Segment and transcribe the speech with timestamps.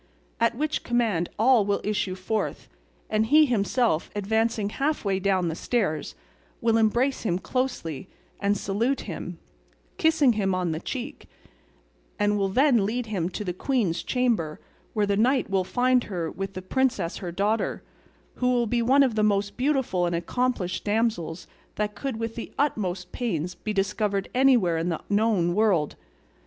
[0.39, 2.67] At which command all will issue forth,
[3.07, 6.15] and he himself, advancing half way down the stairs,
[6.59, 8.09] will embrace him closely,
[8.39, 9.37] and salute him,
[9.97, 11.27] kissing him on the cheek,
[12.17, 14.59] and will then lead him to the queen's chamber,
[14.93, 17.83] where the knight will find her with the princess her daughter,
[18.37, 21.45] who will be one of the most beautiful and accomplished damsels
[21.75, 25.95] that could with the utmost pains be discovered anywhere in the known world.